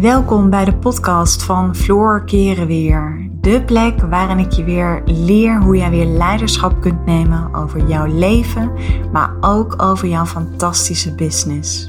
[0.00, 3.30] Welkom bij de podcast van Floor Keren Weer.
[3.40, 8.06] De plek waarin ik je weer leer hoe jij weer leiderschap kunt nemen over jouw
[8.06, 8.72] leven,
[9.12, 11.88] maar ook over jouw fantastische business.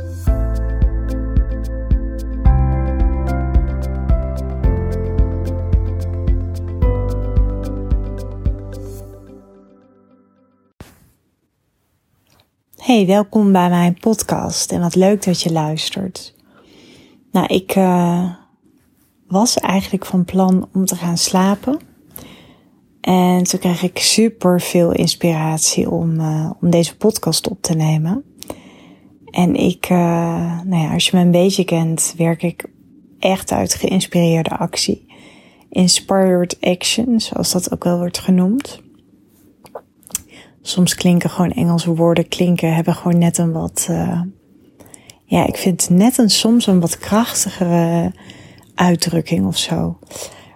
[12.77, 16.37] Hey, welkom bij mijn podcast en wat leuk dat je luistert.
[17.31, 18.33] Nou, ik uh,
[19.27, 21.79] was eigenlijk van plan om te gaan slapen.
[23.01, 28.23] En toen kreeg ik super veel inspiratie om, uh, om deze podcast op te nemen.
[29.25, 32.65] En ik, uh, nou ja, als je me een beetje kent, werk ik
[33.19, 35.07] echt uit geïnspireerde actie.
[35.69, 38.81] Inspired action, zoals dat ook wel wordt genoemd.
[40.61, 43.89] Soms klinken gewoon Engelse woorden, klinken, hebben gewoon net een wat,
[45.29, 48.11] ja, ik vind net een soms een wat krachtigere
[48.75, 49.97] uitdrukking of zo.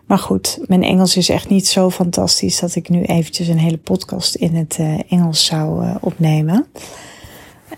[0.05, 3.77] Maar goed, mijn Engels is echt niet zo fantastisch dat ik nu eventjes een hele
[3.77, 6.65] podcast in het uh, Engels zou uh, opnemen.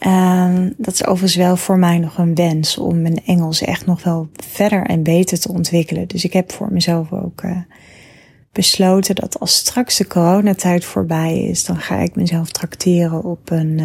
[0.08, 4.04] Uh, dat is overigens wel voor mij nog een wens om mijn Engels echt nog
[4.04, 6.08] wel verder en beter te ontwikkelen.
[6.08, 7.58] Dus ik heb voor mezelf ook uh,
[8.52, 13.82] besloten dat als straks de coronatijd voorbij is, dan ga ik mezelf trakteren op een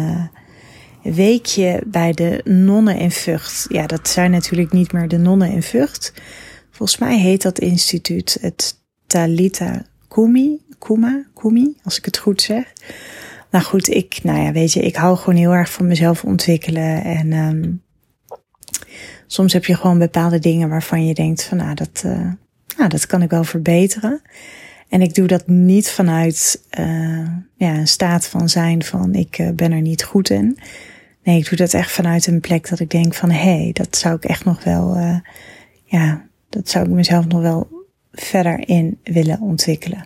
[1.03, 3.65] weekje bij de nonnen in Vught.
[3.69, 6.13] Ja, dat zijn natuurlijk niet meer de nonnen in Vught.
[6.71, 12.73] Volgens mij heet dat instituut het Talita Kumi, Kuma, Kumi, als ik het goed zeg.
[13.51, 17.03] Nou goed, ik, nou ja, weet je, ik hou gewoon heel erg van mezelf ontwikkelen
[17.03, 17.81] en um,
[19.27, 22.31] soms heb je gewoon bepaalde dingen waarvan je denkt van, nou, dat, uh,
[22.77, 24.21] nou, dat kan ik wel verbeteren.
[24.89, 29.49] En ik doe dat niet vanuit uh, ja, een staat van zijn van ik uh,
[29.49, 30.57] ben er niet goed in.
[31.23, 33.97] Nee, ik doe dat echt vanuit een plek dat ik denk van hé, hey, dat
[33.97, 35.17] zou ik echt nog wel, uh,
[35.83, 40.05] ja, dat zou ik mezelf nog wel verder in willen ontwikkelen.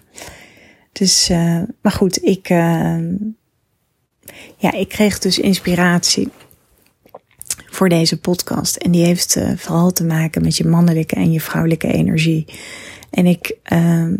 [0.91, 2.97] Dus, uh, maar goed, ik, uh,
[4.57, 6.29] ja, ik kreeg dus inspiratie
[7.69, 8.75] voor deze podcast.
[8.75, 12.45] En die heeft uh, vooral te maken met je mannelijke en je vrouwelijke energie.
[13.09, 14.15] En ik, ehm,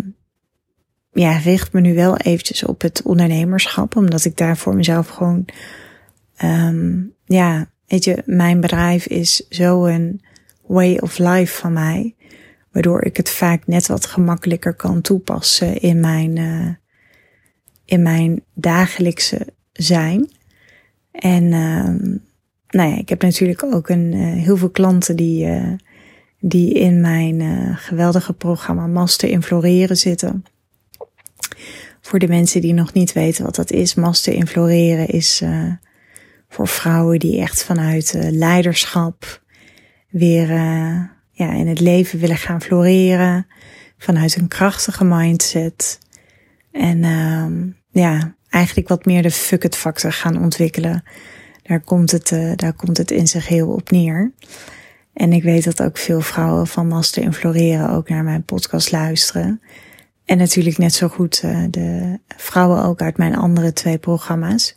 [1.12, 5.46] ja, richt me nu wel eventjes op het ondernemerschap, omdat ik daar voor mezelf gewoon
[6.44, 10.22] um, ja, weet je, mijn bedrijf is zo een
[10.66, 12.16] way of life van mij.
[12.72, 16.70] Waardoor ik het vaak net wat gemakkelijker kan toepassen in mijn, uh,
[17.86, 20.30] in mijn dagelijkse zijn.
[21.12, 22.12] En uh,
[22.70, 25.74] nou ja, ik heb natuurlijk ook een, uh, heel veel klanten die, uh,
[26.40, 27.42] die in mijn
[27.78, 30.46] geweldige programma Master in Floreren zitten.
[32.02, 35.44] Voor de mensen die nog niet weten wat dat is, Master in Floreren is
[36.56, 39.42] voor vrouwen die echt vanuit uh, leiderschap
[40.10, 41.02] weer uh,
[41.32, 43.48] ja, in het leven willen gaan floreren.
[43.98, 46.00] Vanuit een krachtige mindset.
[46.72, 47.46] En uh,
[48.04, 51.04] ja, eigenlijk wat meer de fuck it factor gaan ontwikkelen.
[51.62, 54.32] Daar komt het, uh, daar komt het in zich heel op neer.
[55.14, 58.92] En ik weet dat ook veel vrouwen van Master in Floreren ook naar mijn podcast
[58.92, 59.62] luisteren.
[60.26, 64.76] En natuurlijk net zo goed de vrouwen ook uit mijn andere twee programma's.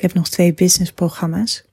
[0.00, 1.64] Ik heb nog twee businessprogramma's.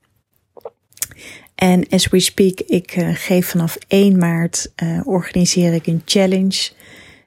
[1.56, 6.72] En as we speak, ik uh, geef vanaf 1 maart uh, organiseer ik een challenge.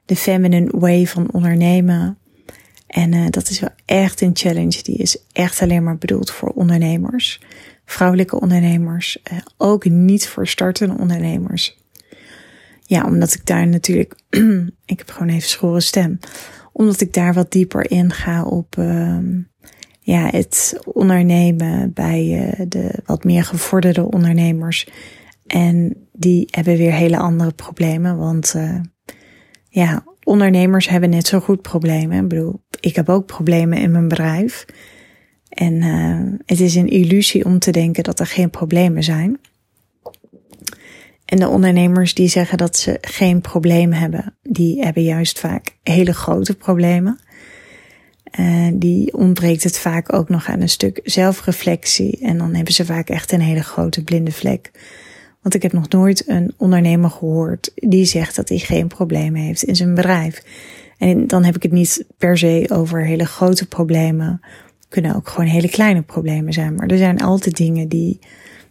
[0.05, 2.17] De Feminine Way van ondernemen.
[2.87, 4.83] En uh, dat is wel echt een challenge.
[4.83, 7.41] Die is echt alleen maar bedoeld voor ondernemers.
[7.85, 9.21] Vrouwelijke ondernemers.
[9.57, 11.77] ook niet voor startende ondernemers.
[12.81, 14.15] Ja, omdat ik daar natuurlijk...
[14.93, 16.19] ik heb gewoon even schoren stem.
[16.71, 18.75] Omdat ik daar wat dieper in ga op...
[20.03, 24.87] Ja, het ondernemen bij uh, de wat meer gevorderde ondernemers.
[25.47, 28.17] En die hebben weer hele andere problemen.
[28.17, 28.79] Want uh,
[29.69, 32.23] ja, ondernemers hebben net zo goed problemen.
[32.23, 34.65] Ik bedoel, ik heb ook problemen in mijn bedrijf.
[35.49, 39.39] En uh, het is een illusie om te denken dat er geen problemen zijn.
[41.25, 46.13] En de ondernemers die zeggen dat ze geen probleem hebben, die hebben juist vaak hele
[46.13, 47.19] grote problemen.
[48.31, 52.19] En die ontbreekt het vaak ook nog aan een stuk zelfreflectie.
[52.21, 54.71] En dan hebben ze vaak echt een hele grote blinde vlek.
[55.41, 59.63] Want ik heb nog nooit een ondernemer gehoord die zegt dat hij geen problemen heeft
[59.63, 60.43] in zijn bedrijf.
[60.97, 64.41] En dan heb ik het niet per se over hele grote problemen.
[64.89, 66.75] Kunnen ook gewoon hele kleine problemen zijn.
[66.75, 68.19] Maar er zijn altijd dingen die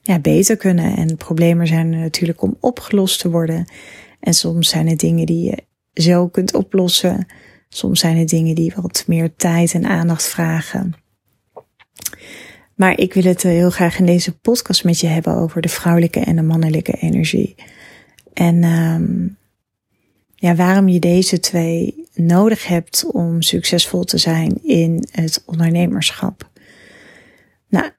[0.02, 0.96] ja, beter kunnen.
[0.96, 3.64] En problemen zijn er natuurlijk om opgelost te worden.
[4.20, 5.64] En soms zijn het dingen die je
[6.02, 7.26] zo kunt oplossen
[7.74, 10.94] Soms zijn het dingen die wat meer tijd en aandacht vragen.
[12.74, 16.20] Maar ik wil het heel graag in deze podcast met je hebben over de vrouwelijke
[16.20, 17.54] en de mannelijke energie.
[18.32, 19.36] En um,
[20.34, 26.50] ja, waarom je deze twee nodig hebt om succesvol te zijn in het ondernemerschap.
[27.68, 27.90] Nou,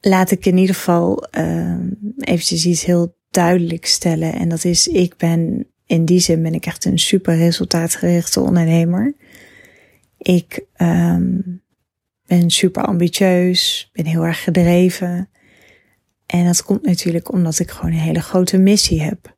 [0.00, 1.76] laat ik in ieder geval uh,
[2.18, 4.32] eventjes iets heel duidelijk stellen.
[4.32, 9.14] En dat is, ik ben in die zin ben ik echt een super resultaatgerichte ondernemer.
[10.18, 11.62] Ik um,
[12.26, 15.28] ben super ambitieus, ben heel erg gedreven.
[16.26, 19.34] En dat komt natuurlijk omdat ik gewoon een hele grote missie heb.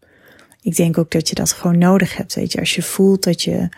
[0.60, 2.34] Ik denk ook dat je dat gewoon nodig hebt.
[2.34, 3.68] Weet je, als je voelt dat je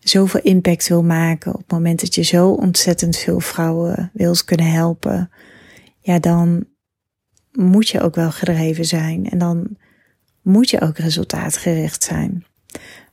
[0.00, 4.70] zoveel impact wil maken, op het moment dat je zo ontzettend veel vrouwen wilt kunnen
[4.70, 5.30] helpen,
[6.00, 6.66] ja, dan
[7.52, 9.76] moet je ook wel gedreven zijn en dan
[10.42, 12.44] moet je ook resultaatgericht zijn.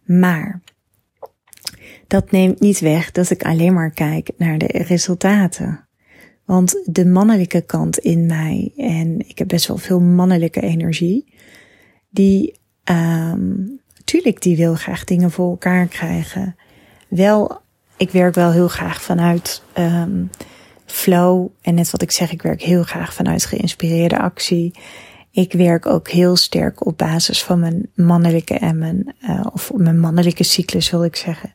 [0.04, 0.62] Maar
[2.08, 5.88] dat neemt niet weg dat ik alleen maar kijk naar de resultaten.
[6.46, 11.34] Want de mannelijke kant in mij, en ik heb best wel veel mannelijke energie,
[12.10, 16.56] die, um, tuurlijk, die wil graag dingen voor elkaar krijgen.
[17.08, 17.62] Wel,
[17.98, 20.30] ik werk wel heel graag vanuit um,
[20.86, 21.48] flow.
[21.62, 24.74] En net wat ik zeg, ik werk heel graag vanuit geïnspireerde actie.
[25.32, 30.00] Ik werk ook heel sterk op basis van mijn mannelijke en mijn, uh, of mijn
[30.00, 31.54] mannelijke cyclus wil ik zeggen.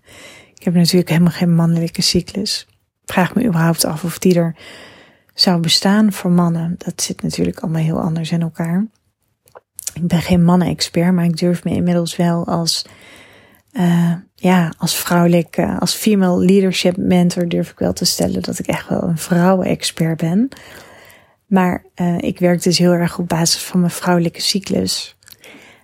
[0.55, 2.67] Ik heb natuurlijk helemaal geen mannelijke cyclus.
[3.05, 4.57] vraag me überhaupt af of die er
[5.35, 6.75] zou bestaan voor mannen.
[6.79, 8.87] Dat zit natuurlijk allemaal heel anders in elkaar.
[9.95, 12.87] Ik ben geen mannen-expert, maar ik durf me inmiddels wel als,
[13.73, 18.67] uh, ja, als vrouwelijke, als female leadership mentor durf ik wel te stellen dat ik
[18.67, 20.49] echt wel een vrouwen-expert ben.
[21.55, 25.17] Maar uh, ik werk dus heel erg op basis van mijn vrouwelijke cyclus.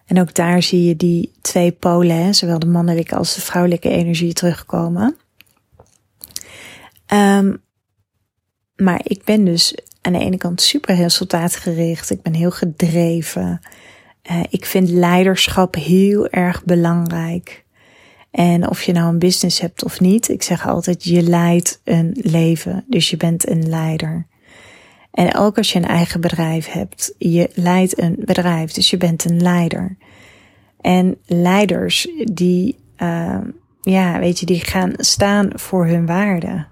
[0.06, 4.32] En ook daar zie je die twee polen, zowel de mannelijke als de vrouwelijke energie
[4.32, 5.16] terugkomen.
[7.12, 7.62] Um,
[8.76, 12.10] maar ik ben dus aan de ene kant super resultaatgericht.
[12.10, 13.60] Ik ben heel gedreven.
[14.30, 17.64] Uh, ik vind leiderschap heel erg belangrijk.
[18.30, 22.16] En of je nou een business hebt of niet, ik zeg altijd, je leidt een
[22.20, 22.84] leven.
[22.88, 24.28] Dus je bent een leider.
[25.10, 29.24] En ook als je een eigen bedrijf hebt, je leidt een bedrijf, dus je bent
[29.24, 29.96] een leider.
[30.80, 33.38] En leiders die, uh,
[33.80, 36.68] ja, weet je, die gaan staan voor hun waarden.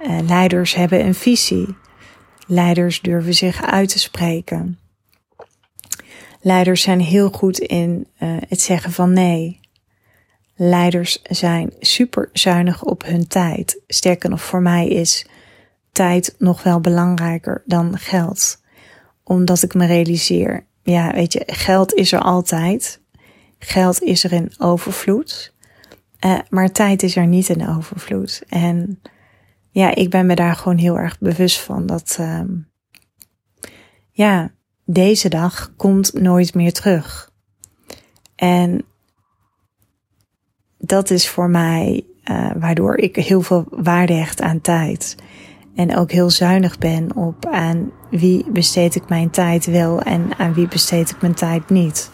[0.00, 1.76] Uh, leiders hebben een visie.
[2.46, 4.78] Leiders durven zich uit te spreken.
[6.40, 9.60] Leiders zijn heel goed in uh, het zeggen van nee.
[10.56, 13.80] Leiders zijn super zuinig op hun tijd.
[13.86, 15.26] Sterker nog, voor mij is
[15.96, 18.62] tijd nog wel belangrijker dan geld.
[19.22, 23.00] Omdat ik me realiseer, ja, weet je, geld is er altijd.
[23.58, 25.54] Geld is er in overvloed.
[26.26, 28.42] Uh, maar tijd is er niet in overvloed.
[28.48, 29.00] En
[29.70, 32.68] ja, ik ben me daar gewoon heel erg bewust van dat, um,
[34.10, 34.50] ja,
[34.84, 37.32] deze dag komt nooit meer terug.
[38.34, 38.84] En
[40.78, 45.16] dat is voor mij uh, waardoor ik heel veel waarde hecht aan tijd.
[45.76, 50.54] En ook heel zuinig ben op aan wie besteed ik mijn tijd wel en aan
[50.54, 52.10] wie besteed ik mijn tijd niet.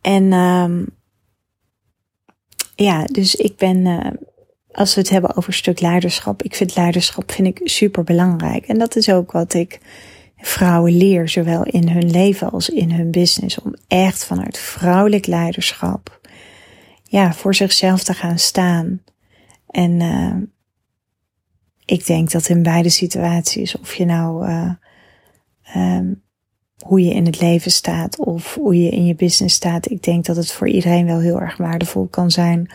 [0.00, 0.86] En um,
[2.74, 4.06] ja, dus ik ben, uh,
[4.70, 8.66] als we het hebben over stuk leiderschap, ik vind leiderschap vind ik super belangrijk.
[8.66, 9.80] En dat is ook wat ik
[10.36, 16.20] vrouwen leer, zowel in hun leven als in hun business, om echt vanuit vrouwelijk leiderschap,
[17.02, 19.02] ja, voor zichzelf te gaan staan.
[19.66, 20.34] En uh,
[21.90, 26.00] ik denk dat in beide situaties, of je nou uh,
[26.78, 30.24] hoe je in het leven staat of hoe je in je business staat, ik denk
[30.24, 32.70] dat het voor iedereen wel heel erg waardevol kan zijn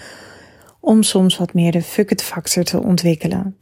[0.79, 3.57] om soms wat meer de fuck it factor te ontwikkelen.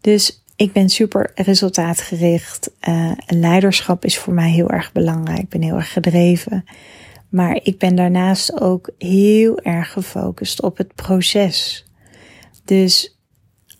[0.00, 2.70] Dus ik ben super resultaatgericht.
[2.88, 5.40] Uh, leiderschap is voor mij heel erg belangrijk.
[5.40, 6.64] Ik ben heel erg gedreven.
[7.28, 11.86] Maar ik ben daarnaast ook heel erg gefocust op het proces.
[12.64, 13.13] Dus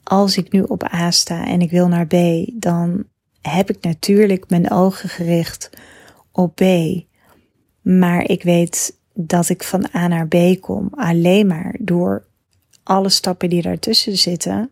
[0.04, 2.14] als ik nu op A sta en ik wil naar B,
[2.54, 3.04] dan
[3.40, 5.70] heb ik natuurlijk mijn ogen gericht
[6.32, 6.62] op B.
[7.82, 12.26] Maar ik weet dat ik van A naar B kom alleen maar door
[12.82, 14.70] alle stappen die daartussen zitten,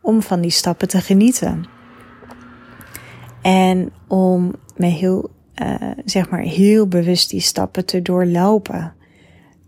[0.00, 1.64] om van die stappen te genieten.
[3.42, 5.30] En om me heel,
[5.62, 8.94] uh, zeg maar, heel bewust die stappen te doorlopen.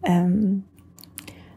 [0.02, 0.66] Um,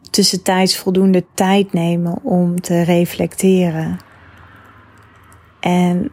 [0.09, 3.97] tussentijds voldoende tijd nemen om te reflecteren.
[5.59, 6.11] En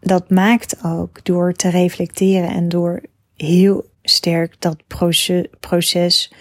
[0.00, 3.02] dat maakt ook door te reflecteren en door
[3.36, 6.32] heel sterk dat proces, proces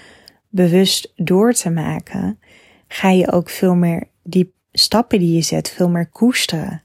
[0.49, 2.39] bewust door te maken,
[2.87, 6.83] ga je ook veel meer die stappen die je zet, veel meer koesteren.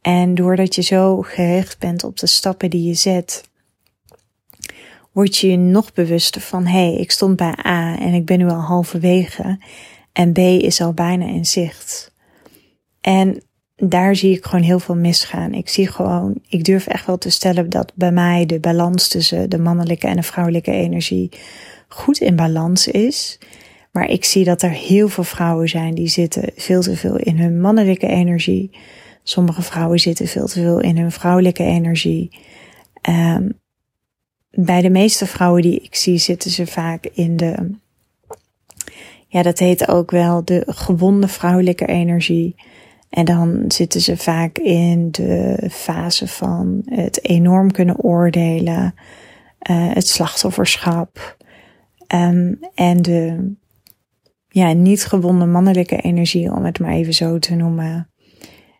[0.00, 3.48] En doordat je zo gericht bent op de stappen die je zet,
[5.18, 8.38] word je je nog bewuster van, hé, hey, ik stond bij A en ik ben
[8.38, 9.58] nu al halverwege
[10.12, 12.14] en B is al bijna in zicht.
[13.00, 13.42] En
[13.76, 15.52] daar zie ik gewoon heel veel misgaan.
[15.52, 19.50] Ik zie gewoon, ik durf echt wel te stellen dat bij mij de balans tussen
[19.50, 21.28] de mannelijke en de vrouwelijke energie
[21.88, 23.38] goed in balans is.
[23.92, 27.38] Maar ik zie dat er heel veel vrouwen zijn die zitten veel te veel in
[27.38, 28.70] hun mannelijke energie.
[29.22, 32.38] Sommige vrouwen zitten veel te veel in hun vrouwelijke energie.
[33.08, 33.58] Um,
[34.50, 37.70] bij de meeste vrouwen die ik zie zitten ze vaak in de,
[39.26, 42.54] ja dat heet ook wel de gewonde vrouwelijke energie.
[43.08, 48.94] En dan zitten ze vaak in de fase van het enorm kunnen oordelen,
[49.70, 51.36] uh, het slachtofferschap
[52.14, 53.50] um, en de
[54.48, 58.10] ja, niet gewonden mannelijke energie, om het maar even zo te noemen.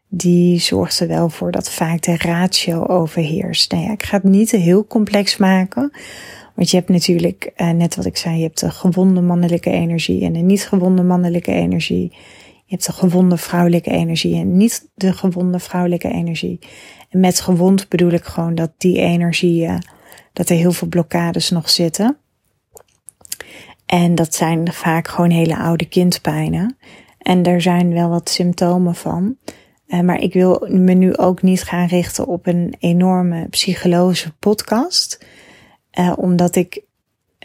[0.09, 3.73] Die zorgt er wel voor dat vaak de ratio overheerst.
[3.73, 5.93] Nou ja, ik ga het niet heel complex maken.
[6.55, 10.25] Want je hebt natuurlijk, uh, net wat ik zei, je hebt de gewonde mannelijke energie
[10.25, 12.13] en de niet gewonde mannelijke energie.
[12.65, 16.59] Je hebt de gewonde vrouwelijke energie en niet de gewonde vrouwelijke energie.
[17.11, 19.83] En met gewond bedoel ik gewoon dat die energieën,
[20.33, 22.17] dat er heel veel blokkades nog zitten.
[23.87, 26.77] En dat zijn vaak gewoon hele oude kindpijnen.
[27.19, 29.37] En daar zijn wel wat symptomen van.
[29.89, 35.27] Uh, maar ik wil me nu ook niet gaan richten op een enorme psychologische podcast.
[35.99, 36.83] Uh, omdat ik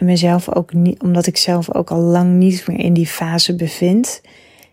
[0.01, 4.21] mezelf ook niet, omdat ik zelf ook al lang niet meer in die fase bevind.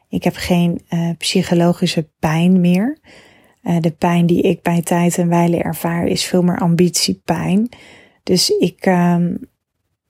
[0.09, 2.99] Ik heb geen uh, psychologische pijn meer.
[3.81, 7.69] De pijn die ik bij tijd en wijle ervaar is veel meer ambitiepijn.
[8.23, 9.39] Dus ik, um,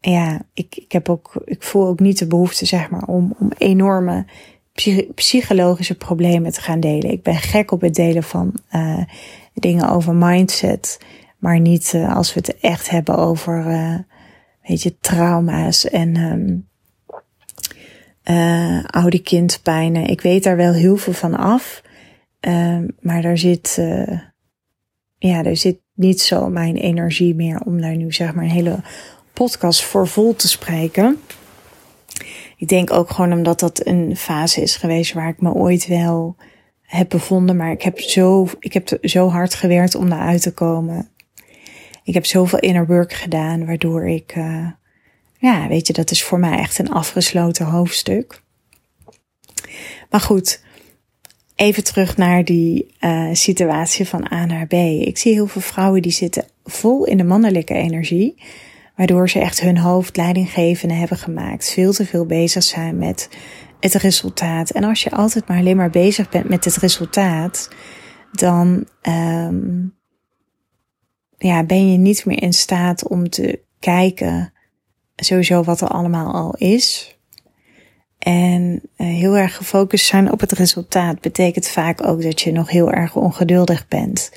[0.01, 3.53] ja, ik, ik heb ook, ik voel ook niet de behoefte, zeg maar, om, om
[3.59, 4.27] enorme
[5.15, 7.11] psychologische problemen te gaan delen.
[7.11, 9.05] Ik ben gek op het delen van uh,
[9.55, 10.99] dingen over mindset,
[11.39, 13.99] maar niet uh, als we het echt hebben over, uh,
[14.63, 16.69] weet je, trauma's en um,
[18.87, 20.07] oude kindpijnen.
[20.07, 21.83] Ik weet daar wel heel veel van af.
[22.49, 23.79] Uh, maar daar zit,
[25.19, 28.79] ja, er zit niet zo mijn energie meer om daar nu zeg maar een hele
[29.33, 31.19] podcast voor vol te spreken.
[32.61, 36.37] Ik denk ook gewoon omdat dat een fase is geweest waar ik me ooit wel
[36.83, 37.57] heb bevonden.
[37.57, 41.09] Maar ik heb zo, ik heb zo hard gewerkt om daaruit te komen.
[42.05, 44.67] Ik heb zoveel inner work gedaan, waardoor ik uh,
[45.39, 48.43] ja, weet je, dat is voor mij echt een afgesloten hoofdstuk.
[50.11, 50.63] Maar goed,
[51.55, 54.73] even terug naar die uh, situatie van A naar B.
[54.73, 58.43] Ik zie heel veel vrouwen die zitten vol in de mannelijke energie,
[59.01, 61.71] waardoor ze echt hun hoofd leidinggevende hebben gemaakt.
[61.71, 63.29] Veel te veel bezig zijn met
[63.79, 64.71] het resultaat.
[64.71, 67.69] En als je altijd maar alleen maar bezig bent met het resultaat,
[68.33, 69.95] dan um,
[71.39, 74.53] ja, ben je niet meer in staat om te kijken
[75.17, 77.17] sowieso wat er allemaal al is.
[78.19, 82.71] En uh, heel erg gefocust zijn op het resultaat betekent vaak ook dat je nog
[82.71, 84.31] heel erg ongeduldig bent.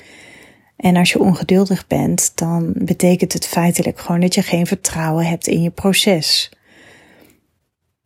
[0.76, 5.46] En als je ongeduldig bent, dan betekent het feitelijk gewoon dat je geen vertrouwen hebt
[5.46, 6.52] in je proces.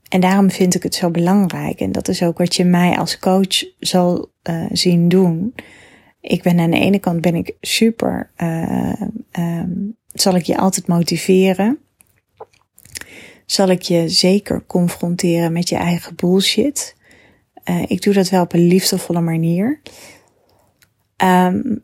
[0.08, 1.80] En daarom vind ik het zo belangrijk.
[1.80, 5.54] En dat is ook wat je mij als coach zal uh, zien doen.
[6.20, 9.02] Ik ben aan de ene kant ben ik super, uh,
[9.38, 11.78] um, zal ik je altijd motiveren
[13.50, 16.96] zal ik je zeker confronteren met je eigen bullshit.
[17.64, 19.80] Uh, ik doe dat wel op een liefdevolle manier.
[21.24, 21.82] Um,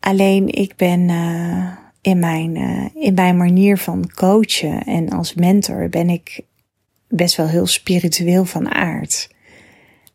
[0.00, 5.88] alleen ik ben uh, in, mijn, uh, in mijn manier van coachen en als mentor
[5.88, 6.40] ben ik
[7.08, 9.30] best wel heel spiritueel van aard.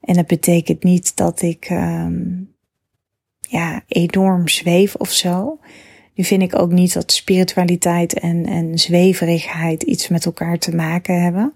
[0.02, 2.54] En dat betekent niet dat ik um,
[3.40, 5.60] ja, enorm zweef of zo.
[6.14, 11.22] Nu vind ik ook niet dat spiritualiteit en, en zweverigheid iets met elkaar te maken
[11.22, 11.54] hebben.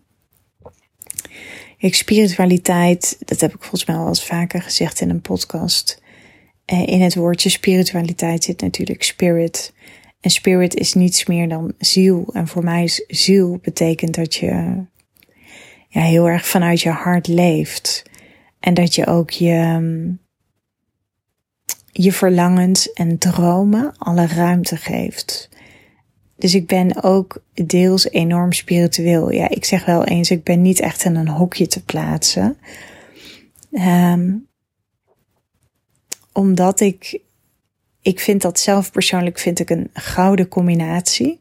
[1.78, 5.99] Ik spiritualiteit, dat heb ik volgens mij al eens vaker gezegd in een podcast.
[6.70, 9.74] Eh, in het woordje spiritualiteit zit natuurlijk spirit.
[10.22, 12.30] En spirit is niets meer dan ziel.
[12.34, 14.84] En voor mij is ziel betekent dat je
[15.88, 18.04] ja, heel erg vanuit je hart leeft.
[18.60, 20.16] En dat je ook je,
[21.92, 25.50] je verlangens en dromen alle ruimte geeft.
[26.38, 29.32] Dus ik ben ook deels enorm spiritueel.
[29.32, 32.58] Ja, ik zeg wel eens, ik ben niet echt in een hokje te plaatsen.
[33.72, 34.49] Um,
[36.40, 37.20] omdat ik,
[38.02, 41.40] ik vind dat zelf persoonlijk vind ik een gouden combinatie.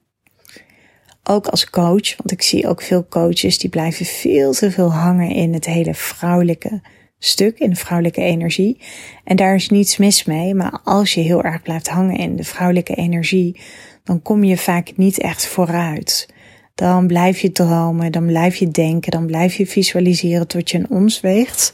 [1.23, 5.31] Ook als coach, want ik zie ook veel coaches die blijven veel te veel hangen
[5.31, 6.81] in het hele vrouwelijke
[7.19, 8.81] stuk in de vrouwelijke energie.
[9.25, 10.55] En daar is niets mis mee.
[10.55, 13.61] Maar als je heel erg blijft hangen in de vrouwelijke energie,
[14.05, 16.29] dan kom je vaak niet echt vooruit.
[16.75, 20.91] Dan blijf je dromen, dan blijf je denken, dan blijf je visualiseren tot je een
[20.91, 21.73] ons weegt.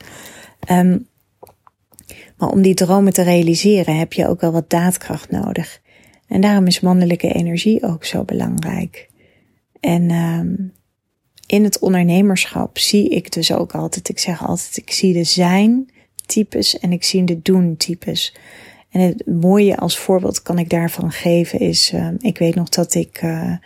[0.60, 0.98] Ehm,
[2.36, 5.80] maar om die dromen te realiseren heb je ook wel wat daadkracht nodig.
[6.26, 9.08] En daarom is mannelijke energie ook zo belangrijk.
[9.80, 10.72] En um,
[11.46, 15.92] in het ondernemerschap zie ik dus ook altijd, ik zeg altijd, ik zie de zijn
[16.26, 18.36] types en ik zie de doen types.
[18.90, 22.94] En het mooie als voorbeeld kan ik daarvan geven is, uh, ik weet nog dat
[22.94, 23.56] ik uh,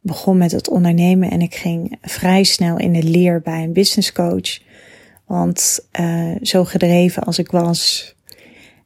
[0.00, 4.12] begon met het ondernemen en ik ging vrij snel in de leer bij een business
[4.12, 4.60] coach.
[5.28, 8.14] Want uh, zo gedreven als ik was,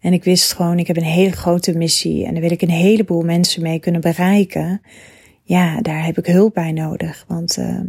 [0.01, 2.71] en ik wist gewoon, ik heb een hele grote missie en daar wil ik een
[2.71, 4.81] heleboel mensen mee kunnen bereiken.
[5.43, 7.25] Ja, daar heb ik hulp bij nodig.
[7.29, 7.81] Want uh,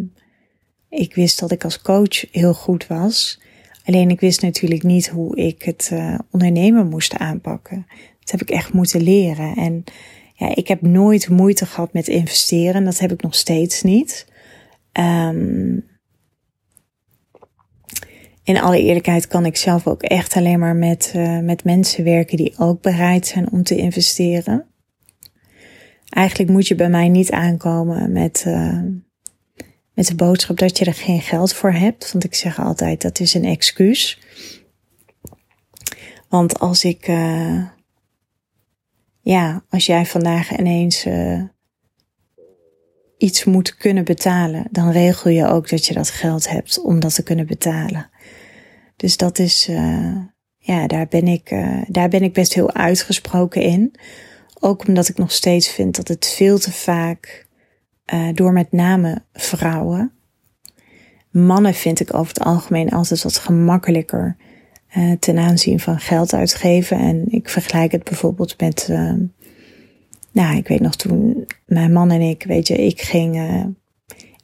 [0.89, 3.41] ik wist dat ik als coach heel goed was.
[3.85, 7.85] Alleen ik wist natuurlijk niet hoe ik het uh, ondernemen moest aanpakken.
[8.19, 9.55] Dat heb ik echt moeten leren.
[9.55, 9.83] En
[10.35, 12.83] ja, ik heb nooit moeite gehad met investeren.
[12.83, 14.27] Dat heb ik nog steeds niet.
[14.99, 15.85] Um,
[18.43, 22.37] in alle eerlijkheid kan ik zelf ook echt alleen maar met, uh, met mensen werken
[22.37, 24.65] die ook bereid zijn om te investeren.
[26.09, 28.79] Eigenlijk moet je bij mij niet aankomen met, uh,
[29.93, 32.11] met de boodschap dat je er geen geld voor hebt.
[32.11, 34.19] Want ik zeg altijd dat is een excuus.
[36.29, 37.67] Want als ik, uh,
[39.21, 41.07] ja, als jij vandaag ineens
[43.17, 47.15] iets moet kunnen betalen, dan regel je ook dat je dat geld hebt om dat
[47.15, 48.09] te kunnen betalen.
[49.03, 50.15] Dus dat is, uh,
[50.57, 53.95] ja, daar ben ik, uh, daar ben ik best heel uitgesproken in.
[54.59, 57.47] Ook omdat ik nog steeds vind dat het veel te vaak
[58.13, 60.11] uh, door met name vrouwen.
[61.31, 64.37] Mannen vind ik over het algemeen altijd wat gemakkelijker
[65.19, 66.97] ten aanzien van geld uitgeven.
[66.97, 68.87] En ik vergelijk het bijvoorbeeld met,
[70.31, 73.41] nou, ik weet nog toen mijn man en ik, weet je, ik ging,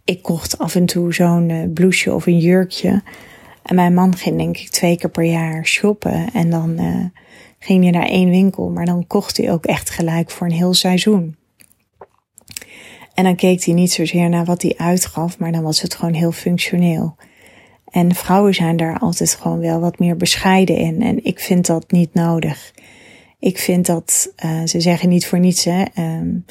[0.03, 3.01] ik kocht af en toe zo'n blouseje of een jurkje.
[3.69, 6.33] En mijn man ging denk ik twee keer per jaar shoppen.
[6.33, 7.05] En dan uh,
[7.59, 8.69] ging hij naar één winkel.
[8.69, 11.35] Maar dan kocht hij ook echt gelijk voor een heel seizoen.
[13.13, 15.39] En dan keek hij niet zozeer naar wat hij uitgaf.
[15.39, 17.15] Maar dan was het gewoon heel functioneel.
[17.85, 21.01] En vrouwen zijn daar altijd gewoon wel wat meer bescheiden in.
[21.01, 22.73] En ik vind dat niet nodig.
[23.39, 25.83] Ik vind dat, uh, ze zeggen niet voor niets, hè.
[25.97, 26.45] Um,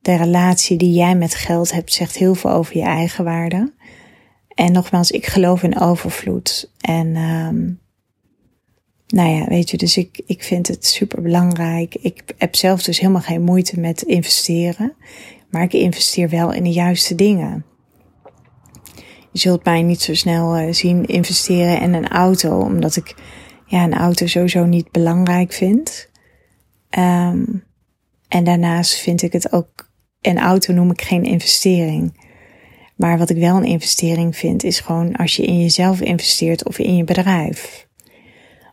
[0.00, 3.72] de relatie die jij met geld hebt, zegt heel veel over je eigen waarde.
[4.54, 6.72] En nogmaals, ik geloof in overvloed.
[6.80, 7.80] En um,
[9.06, 11.94] nou ja, weet je, dus ik, ik vind het super belangrijk.
[11.94, 14.94] Ik heb zelf dus helemaal geen moeite met investeren.
[15.50, 17.64] Maar ik investeer wel in de juiste dingen.
[19.32, 23.14] Je zult mij niet zo snel uh, zien investeren in een auto, omdat ik
[23.66, 26.10] ja, een auto sowieso niet belangrijk vind.
[26.98, 27.64] Um,
[28.28, 32.30] en daarnaast vind ik het ook, een auto noem ik geen investering.
[33.02, 36.78] Maar wat ik wel een investering vind, is gewoon als je in jezelf investeert of
[36.78, 37.88] in je bedrijf.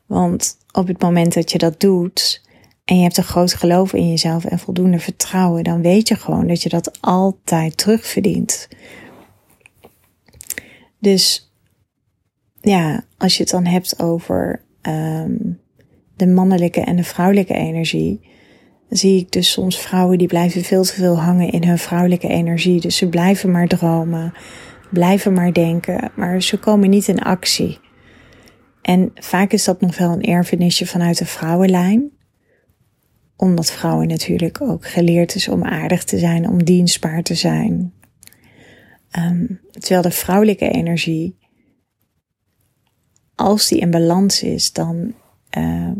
[0.05, 2.43] Want op het moment dat je dat doet
[2.85, 6.47] en je hebt een groot geloof in jezelf en voldoende vertrouwen, dan weet je gewoon
[6.47, 8.67] dat je dat altijd terugverdient.
[10.99, 11.51] Dus
[12.61, 15.59] ja, als je het dan hebt over um,
[16.15, 18.28] de mannelijke en de vrouwelijke energie,
[18.89, 22.81] zie ik dus soms vrouwen die blijven veel te veel hangen in hun vrouwelijke energie.
[22.81, 24.33] Dus ze blijven maar dromen,
[24.91, 27.79] blijven maar denken, maar ze komen niet in actie.
[28.81, 32.09] En vaak is dat nog wel een erfenisje vanuit de vrouwenlijn.
[33.35, 37.93] Omdat vrouwen natuurlijk ook geleerd is om aardig te zijn, om dienstbaar te zijn.
[39.17, 41.37] Um, terwijl de vrouwelijke energie,
[43.35, 45.13] als die in balans is, dan
[45.57, 45.91] uh,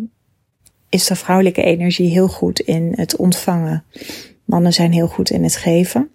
[0.90, 3.84] is de vrouwelijke energie heel goed in het ontvangen.
[4.46, 6.12] Mannen zijn heel goed in het geven.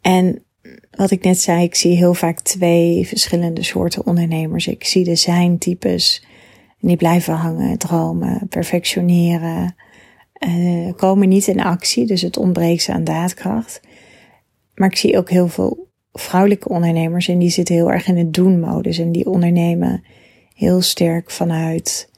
[0.00, 0.42] En
[0.90, 4.66] wat ik net zei, ik zie heel vaak twee verschillende soorten ondernemers.
[4.66, 6.26] Ik zie de zijn-types.
[6.80, 9.74] Die blijven hangen, dromen, perfectioneren.
[10.48, 13.80] Uh, komen niet in actie, dus het ontbreekt ze aan daadkracht.
[14.74, 18.34] Maar ik zie ook heel veel vrouwelijke ondernemers en die zitten heel erg in het
[18.34, 18.98] doen-modus.
[18.98, 20.04] En die ondernemen
[20.54, 22.10] heel sterk vanuit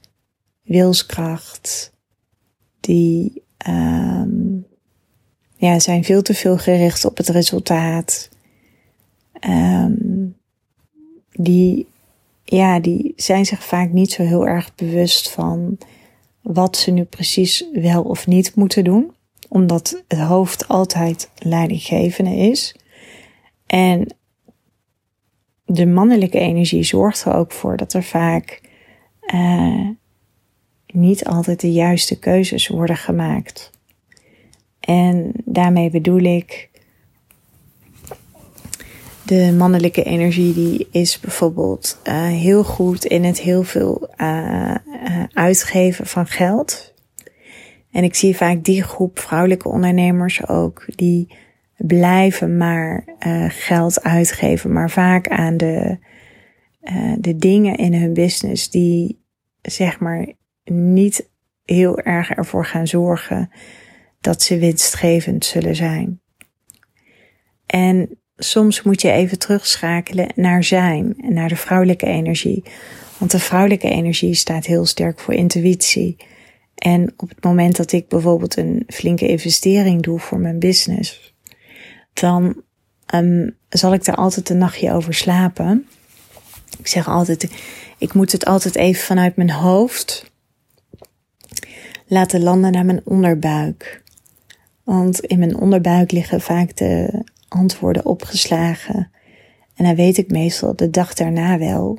[0.70, 1.92] wilskracht,
[2.80, 4.66] die um,
[5.56, 8.28] ja, zijn veel te veel gericht op het resultaat.
[9.48, 10.36] Um,
[11.32, 11.86] die,
[12.44, 15.78] ja, die zijn zich vaak niet zo heel erg bewust van
[16.40, 19.14] wat ze nu precies wel of niet moeten doen,
[19.48, 22.76] omdat het hoofd altijd leidinggevende is.
[23.66, 24.14] En
[25.64, 28.60] de mannelijke energie zorgt er ook voor dat er vaak
[29.34, 29.88] uh,
[30.94, 33.70] niet altijd de juiste keuzes worden gemaakt.
[34.80, 36.68] En daarmee bedoel ik
[39.24, 44.74] de mannelijke energie die is bijvoorbeeld uh, heel goed in het heel veel uh,
[45.32, 46.94] uitgeven van geld.
[47.90, 51.34] En ik zie vaak die groep vrouwelijke ondernemers ook die
[51.76, 53.04] blijven maar
[53.48, 55.98] geld uitgeven, maar vaak aan de,
[57.18, 59.20] de dingen in hun business die
[59.62, 60.26] zeg maar
[60.70, 61.30] niet
[61.64, 63.50] heel erg ervoor gaan zorgen
[64.20, 66.20] dat ze winstgevend zullen zijn.
[67.66, 72.64] En soms moet je even terugschakelen naar zijn en naar de vrouwelijke energie.
[73.18, 76.16] Want de vrouwelijke energie staat heel sterk voor intuïtie.
[76.74, 81.34] En op het moment dat ik bijvoorbeeld een flinke investering doe voor mijn business,
[82.12, 82.62] dan
[83.14, 85.86] um, zal ik daar altijd een nachtje over slapen.
[86.78, 87.50] Ik zeg altijd,
[87.98, 90.29] ik moet het altijd even vanuit mijn hoofd
[92.10, 94.02] laten landen naar mijn onderbuik.
[94.84, 99.10] Want in mijn onderbuik liggen vaak de antwoorden opgeslagen.
[99.74, 101.98] En dan weet ik meestal de dag daarna wel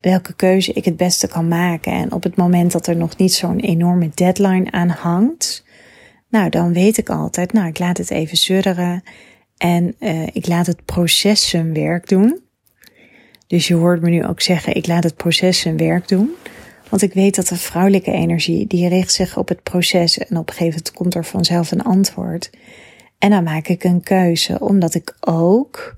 [0.00, 1.92] welke keuze ik het beste kan maken.
[1.92, 5.64] En op het moment dat er nog niet zo'n enorme deadline aan hangt,
[6.28, 9.02] nou dan weet ik altijd, nou ik laat het even surren
[9.56, 12.40] en uh, ik laat het proces zijn werk doen.
[13.46, 16.30] Dus je hoort me nu ook zeggen, ik laat het proces zijn werk doen.
[16.90, 20.48] Want ik weet dat de vrouwelijke energie, die richt zich op het proces en op
[20.48, 22.50] een gegeven moment komt er vanzelf een antwoord.
[23.18, 25.94] En dan maak ik een keuze, omdat ik ook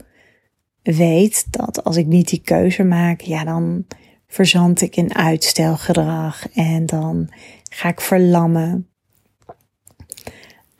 [0.82, 3.86] weet dat als ik niet die keuze maak, ja, dan
[4.26, 7.28] verzand ik in uitstelgedrag en dan
[7.70, 8.88] ga ik verlammen.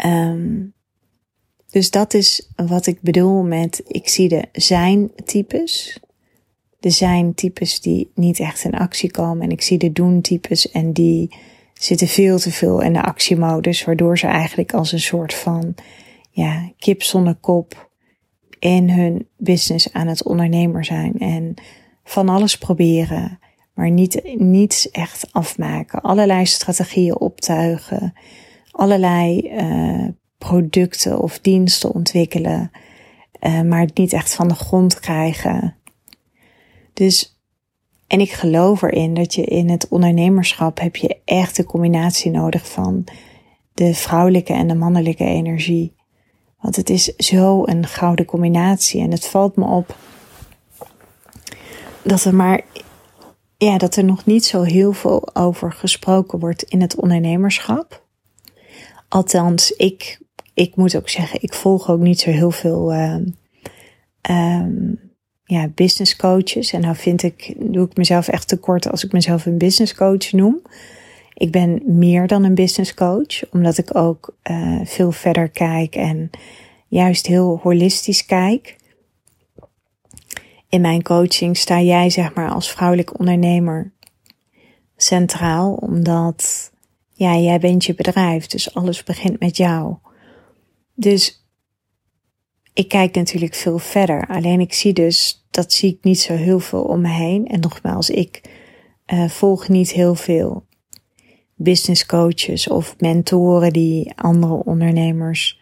[0.06, 0.74] Um,
[1.70, 6.00] dus dat is wat ik bedoel met ik zie de zijn types.
[6.80, 10.70] De zijn types die niet echt in actie komen en ik zie de doen types
[10.70, 11.34] en die
[11.74, 15.74] zitten veel te veel in de actiemodus, waardoor ze eigenlijk als een soort van
[16.30, 17.90] ja, kip zonder kop
[18.58, 21.54] in hun business aan het ondernemer zijn en
[22.04, 23.38] van alles proberen,
[23.74, 26.00] maar niet, niets echt afmaken.
[26.00, 28.12] Allerlei strategieën optuigen,
[28.70, 32.70] allerlei uh, producten of diensten ontwikkelen,
[33.40, 35.76] uh, maar het niet echt van de grond krijgen.
[36.98, 37.38] Dus,
[38.06, 42.68] en ik geloof erin dat je in het ondernemerschap heb je echt de combinatie nodig
[42.68, 43.04] van
[43.72, 45.94] de vrouwelijke en de mannelijke energie.
[46.60, 49.00] Want het is zo een gouden combinatie.
[49.00, 49.96] En het valt me op
[52.02, 52.60] dat er maar,
[53.56, 58.02] ja, dat er nog niet zo heel veel over gesproken wordt in het ondernemerschap.
[59.08, 60.20] Althans, ik,
[60.54, 63.16] ik moet ook zeggen, ik volg ook niet zo heel veel uh,
[65.48, 66.72] ja, business coaches.
[66.72, 70.32] En nou vind ik, doe ik mezelf echt tekort als ik mezelf een business coach
[70.32, 70.62] noem.
[71.34, 76.30] Ik ben meer dan een business coach, omdat ik ook uh, veel verder kijk en
[76.88, 78.76] juist heel holistisch kijk.
[80.68, 83.92] In mijn coaching sta jij, zeg maar, als vrouwelijk ondernemer
[84.96, 86.72] centraal, omdat
[87.12, 89.94] ja, jij bent je bedrijf, dus alles begint met jou.
[90.94, 91.47] Dus
[92.78, 94.26] ik kijk natuurlijk veel verder.
[94.26, 97.46] Alleen ik zie dus, dat zie ik niet zo heel veel om me heen.
[97.46, 98.40] En nogmaals, ik
[99.06, 100.64] uh, volg niet heel veel
[101.54, 105.60] business coaches of mentoren die andere ondernemers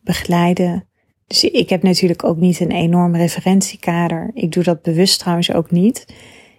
[0.00, 0.88] begeleiden.
[1.26, 4.30] Dus ik heb natuurlijk ook niet een enorm referentiekader.
[4.34, 6.14] Ik doe dat bewust trouwens ook niet.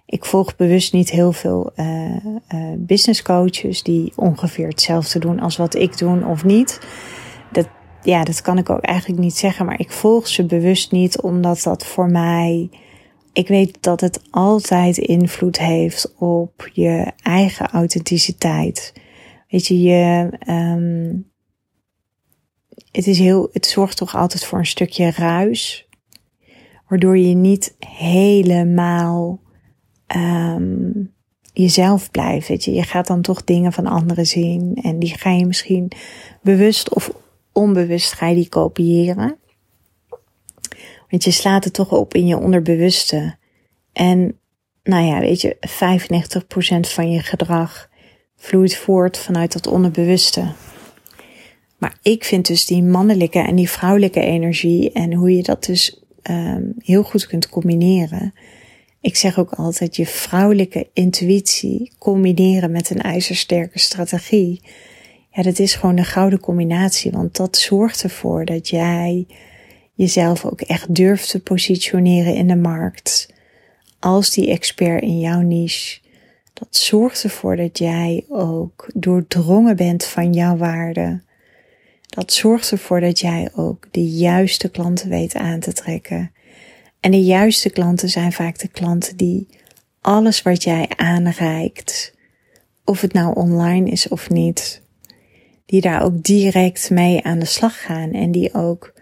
[0.06, 2.15] Ik volg bewust niet heel veel uh,
[2.78, 6.80] business coaches die ongeveer hetzelfde doen als wat ik doe of niet.
[7.52, 7.67] Dat,
[8.08, 11.62] ja, dat kan ik ook eigenlijk niet zeggen, maar ik volg ze bewust niet omdat
[11.63, 12.70] dat voor mij
[13.38, 18.93] ik weet dat het altijd invloed heeft op je eigen authenticiteit.
[19.50, 21.32] Weet je, je um,
[22.91, 25.88] het, is heel, het zorgt toch altijd voor een stukje ruis,
[26.88, 29.39] waardoor je niet helemaal
[30.15, 31.13] um,
[31.54, 32.48] jezelf blijft.
[32.48, 32.74] Weet je.
[32.74, 35.91] je gaat dan toch dingen van anderen zien en die ga je misschien
[36.41, 37.12] bewust of
[37.58, 39.38] onbewust ga je die kopiëren.
[41.10, 43.36] Want je slaat het toch op in je onderbewuste.
[43.93, 44.39] En
[44.84, 45.58] nou ja, weet je,
[46.88, 47.89] 95% van je gedrag
[48.36, 50.54] vloeit voort vanuit dat onderbewuste.
[51.78, 56.04] Maar ik vind dus die mannelijke en die vrouwelijke energie en hoe je dat dus
[56.30, 58.34] um, heel goed kunt combineren.
[59.02, 64.62] Ik zeg ook altijd je vrouwelijke intuïtie combineren met een ijzersterke strategie.
[65.43, 69.28] Dat is gewoon een gouden combinatie, want dat zorgt ervoor dat jij
[69.93, 73.34] jezelf ook echt durft te positioneren in de markt
[74.00, 76.00] als die expert in jouw niche.
[76.54, 81.21] Dat zorgt ervoor dat jij ook doordrongen bent van jouw waarde.
[82.10, 86.32] Dat zorgt ervoor dat jij ook de juiste klanten weet aan te trekken.
[87.00, 89.47] En de juiste klanten zijn vaak de klanten die
[90.02, 92.13] alles wat jij aanreikt,
[92.86, 94.82] of het nou online is of niet,
[95.68, 98.94] die daar ook direct mee aan de slag gaan en die ook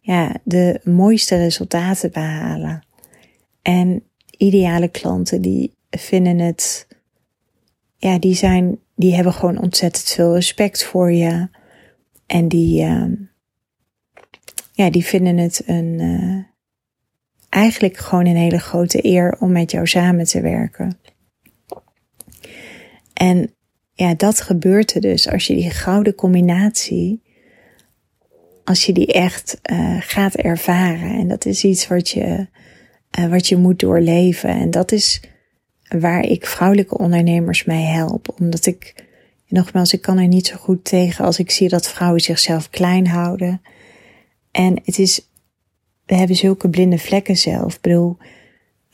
[0.00, 2.84] ja, de mooiste resultaten behalen.
[3.62, 4.02] En
[4.36, 6.86] ideale klanten die vinden het,
[7.96, 11.48] ja, die zijn, die hebben gewoon ontzettend veel respect voor je.
[12.26, 13.12] En die, uh,
[14.72, 16.44] ja, die vinden het een, uh,
[17.48, 20.98] eigenlijk gewoon een hele grote eer om met jou samen te werken.
[23.12, 23.54] En
[24.00, 27.22] ja, dat gebeurt er dus als je die gouden combinatie,
[28.64, 31.18] als je die echt uh, gaat ervaren.
[31.18, 32.46] En dat is iets wat je,
[33.18, 34.50] uh, wat je moet doorleven.
[34.50, 35.22] En dat is
[35.88, 38.34] waar ik vrouwelijke ondernemers mee help.
[38.40, 38.94] Omdat ik,
[39.48, 43.06] nogmaals, ik kan er niet zo goed tegen als ik zie dat vrouwen zichzelf klein
[43.06, 43.62] houden.
[44.50, 45.30] En het is,
[46.06, 47.74] we hebben zulke blinde vlekken zelf.
[47.74, 48.16] Ik bedoel,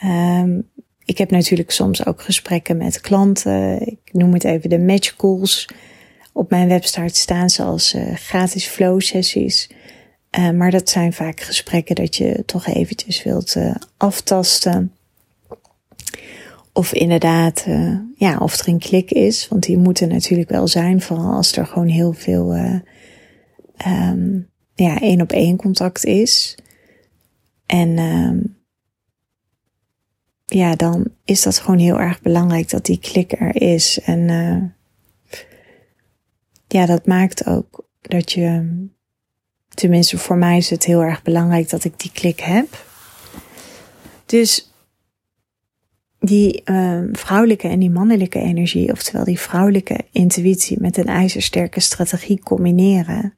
[0.04, 0.70] um,
[1.06, 3.86] ik heb natuurlijk soms ook gesprekken met klanten.
[3.86, 5.68] Ik noem het even de match calls.
[6.32, 9.70] Op mijn website staan ze als uh, gratis flow sessies.
[10.38, 14.92] Uh, maar dat zijn vaak gesprekken dat je toch eventjes wilt uh, aftasten.
[16.72, 17.66] Of inderdaad,
[18.16, 19.48] ja, of er een klik is.
[19.48, 22.54] Want die moeten natuurlijk wel zijn, vooral als er gewoon heel veel
[23.86, 26.58] um, ja, één op één contact is.
[27.66, 28.55] En um,
[30.46, 34.00] ja, dan is dat gewoon heel erg belangrijk dat die klik er is.
[34.00, 34.62] En uh,
[36.66, 38.76] ja, dat maakt ook dat je,
[39.68, 42.84] tenminste voor mij is het heel erg belangrijk dat ik die klik heb.
[44.26, 44.70] Dus
[46.18, 52.40] die uh, vrouwelijke en die mannelijke energie, oftewel die vrouwelijke intuïtie met een ijzersterke strategie
[52.40, 53.34] combineren,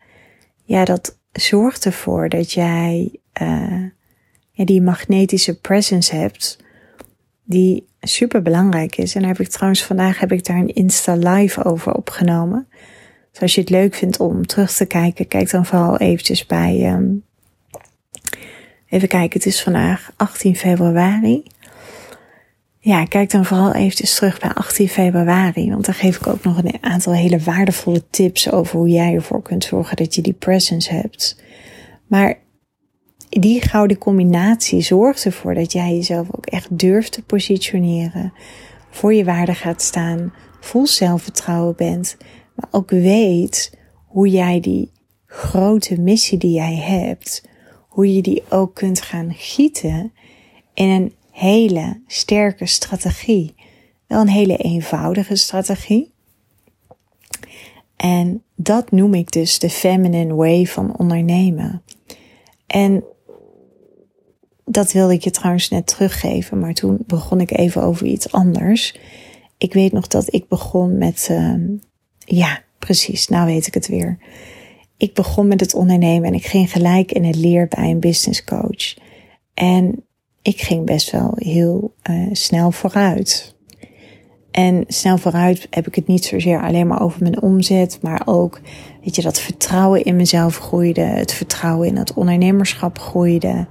[0.65, 3.21] ja, dat zorgt ervoor dat jij
[4.51, 6.59] ja, die magnetische presence hebt
[7.49, 9.15] die super belangrijk is.
[9.15, 12.69] En daar heb ik trouwens vandaag heb ik daar een Insta live over opgenomen.
[13.33, 16.93] Dus als je het leuk vindt om terug te kijken, kijk dan vooral eventjes bij.
[16.93, 17.25] Um,
[18.89, 21.43] even kijken, het is vandaag 18 februari.
[22.79, 25.71] Ja, kijk dan vooral eventjes terug bij 18 februari.
[25.71, 29.43] Want daar geef ik ook nog een aantal hele waardevolle tips over hoe jij ervoor
[29.43, 31.43] kunt zorgen dat je die presence hebt.
[32.07, 32.39] Maar
[33.29, 38.33] die gouden combinatie zorgt ervoor dat jij jezelf ook echt durft te positioneren,
[38.91, 42.17] voor je waarde gaat staan, vol zelfvertrouwen bent,
[42.55, 44.93] maar ook weet hoe jij die
[45.27, 47.49] grote missie die jij hebt,
[47.89, 50.13] hoe je die ook kunt gaan gieten
[50.75, 53.55] in een hele sterke strategie.
[54.07, 56.13] Wel een hele eenvoudige strategie.
[57.97, 61.83] En dat noem ik dus de feminine way van ondernemen.
[62.67, 63.05] En
[64.69, 68.99] dat wilde ik je trouwens net teruggeven, maar toen begon ik even over iets anders.
[69.59, 71.55] Ik weet nog dat ik begon met, uh,
[72.19, 74.19] ja, precies, nou weet ik het weer.
[74.97, 78.45] Ik begon met het ondernemen en ik ging gelijk in het leer bij een business
[78.45, 78.97] coach.
[79.55, 80.05] En
[80.43, 83.57] ik ging best wel heel uh, snel vooruit.
[84.51, 88.61] En snel vooruit heb ik het niet zozeer alleen maar over mijn omzet, maar ook,
[89.05, 93.67] weet je, dat vertrouwen in mezelf groeide, het vertrouwen in het ondernemerschap groeide.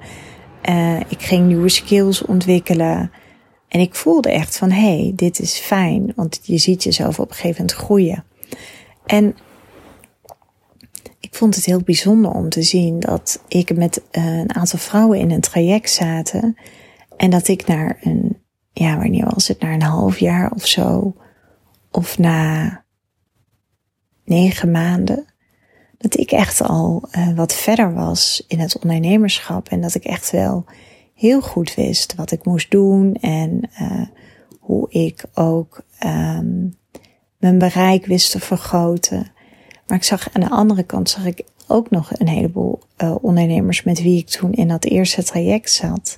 [0.70, 3.12] Uh, ik ging nieuwe skills ontwikkelen.
[3.68, 6.14] En ik voelde echt van, hé, hey, dit is fijn.
[6.16, 8.24] Want je ziet jezelf op een gegeven moment groeien.
[9.06, 9.36] En
[11.20, 15.20] ik vond het heel bijzonder om te zien dat ik met uh, een aantal vrouwen
[15.20, 16.58] in een traject zaten.
[17.18, 18.38] En dat ik naar een,
[18.72, 19.60] ja, wanneer was het?
[19.60, 21.16] Naar een half jaar of zo.
[21.92, 22.84] Of na
[24.26, 25.26] negen maanden
[25.98, 30.32] dat ik echt al uh, wat verder was in het ondernemerschap en dat ik echt
[30.32, 30.66] wel
[31.14, 34.02] heel goed wist wat ik moest doen en uh,
[34.60, 36.78] hoe ik ook um,
[37.38, 39.32] mijn bereik wist te vergroten.
[39.88, 43.84] Maar ik zag aan de andere kant zag ik ook nog een heleboel uh, ondernemers
[43.84, 46.18] met wie ik toen in dat eerste traject zat,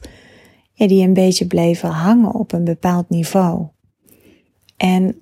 [0.76, 3.68] die een beetje bleven hangen op een bepaald niveau.
[4.78, 5.22] En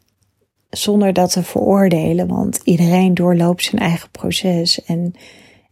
[0.70, 4.84] zonder dat te veroordelen, want iedereen doorloopt zijn eigen proces.
[4.84, 5.14] En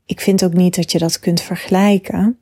[0.06, 2.38] ik vind ook niet dat je dat kunt vergelijken.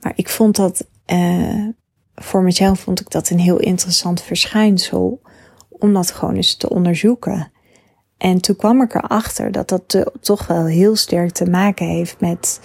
[0.00, 1.68] Maar ik vond dat, uh,
[2.14, 5.20] voor mezelf vond ik dat een heel interessant verschijnsel,
[5.68, 7.52] om dat gewoon eens te onderzoeken.
[8.16, 12.60] En toen kwam ik erachter dat dat toch wel heel sterk te maken heeft met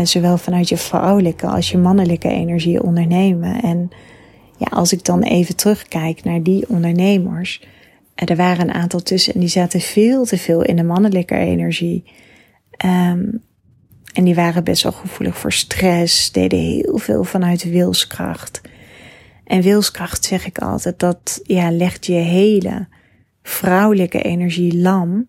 [0.00, 3.62] uh, zowel vanuit je vrouwelijke als je mannelijke energie ondernemen.
[3.62, 3.88] En
[4.70, 9.40] als ik dan even terugkijk naar die ondernemers, uh, er waren een aantal tussen en
[9.40, 12.04] die zaten veel te veel in de mannelijke energie.
[12.84, 13.42] Um,
[14.14, 18.60] en die waren best wel gevoelig voor stress, deden heel veel vanuit wilskracht.
[19.44, 22.86] En wilskracht zeg ik altijd, dat ja, legt je hele
[23.42, 25.26] vrouwelijke energie lam.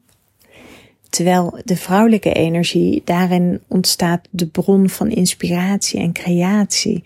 [1.10, 7.04] Terwijl de vrouwelijke energie, daarin ontstaat de bron van inspiratie en creatie.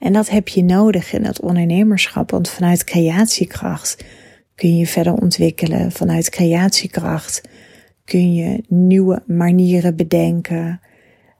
[0.00, 4.04] En dat heb je nodig in het ondernemerschap, want vanuit creatiekracht
[4.54, 5.92] kun je verder ontwikkelen.
[5.92, 7.40] Vanuit creatiekracht
[8.04, 10.80] kun je nieuwe manieren bedenken.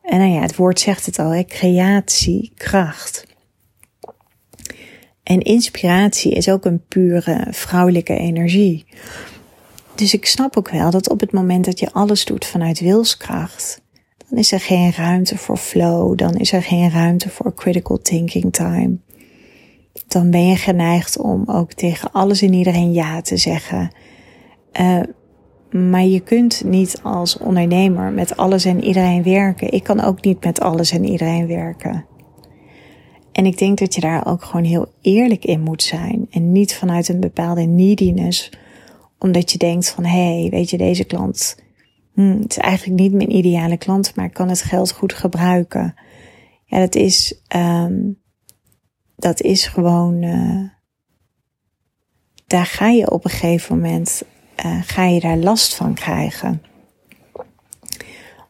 [0.03, 3.27] En nou ja, het woord zegt het al, creatiekracht.
[5.23, 8.85] En inspiratie is ook een pure vrouwelijke energie.
[9.95, 13.81] Dus ik snap ook wel dat op het moment dat je alles doet vanuit wilskracht,
[14.31, 18.53] dan is er geen ruimte voor flow, dan is er geen ruimte voor critical thinking
[18.53, 18.97] time.
[20.09, 23.91] Dan ben je geneigd om ook tegen alles en iedereen ja te zeggen.
[24.81, 25.01] Uh,
[25.71, 29.73] maar je kunt niet als ondernemer met alles en iedereen werken.
[29.73, 32.05] Ik kan ook niet met alles en iedereen werken.
[33.33, 36.27] En ik denk dat je daar ook gewoon heel eerlijk in moet zijn.
[36.31, 38.51] En niet vanuit een bepaalde neediness.
[39.19, 41.57] Omdat je denkt van, hé, hey, weet je, deze klant,
[42.15, 45.95] hmm, het is eigenlijk niet mijn ideale klant, maar ik kan het geld goed gebruiken.
[46.65, 48.19] Ja, dat is, um,
[49.17, 50.69] dat is gewoon, uh,
[52.47, 54.23] daar ga je op een gegeven moment,
[54.65, 56.63] uh, ga je daar last van krijgen.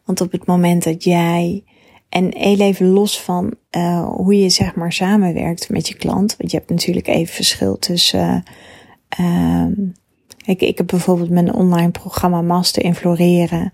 [0.05, 1.63] Want op het moment dat jij
[2.09, 6.35] en heel even los van uh, hoe je zeg maar samenwerkt met je klant.
[6.37, 8.43] Want je hebt natuurlijk even verschil tussen.
[9.19, 9.65] Uh,
[10.45, 13.73] ik, ik heb bijvoorbeeld mijn online programma Master in Floreren.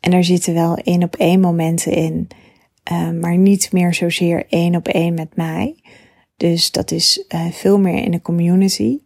[0.00, 2.28] En daar zitten wel één op één momenten in.
[2.92, 5.76] Uh, maar niet meer zozeer één op één met mij.
[6.36, 8.98] Dus dat is uh, veel meer in de community.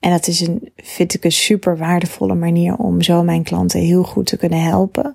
[0.00, 4.02] En dat is een, vind ik een super waardevolle manier om zo mijn klanten heel
[4.02, 5.14] goed te kunnen helpen.